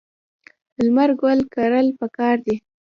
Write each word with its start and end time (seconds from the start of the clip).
لمر 0.83 1.09
ګل 1.21 1.39
کرل 1.53 1.87
پکار 1.99 2.35
دي. 2.45 2.55